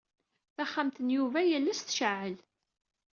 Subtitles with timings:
[0.55, 2.37] Taxxamt n Yuba yal ass tceɛɛel.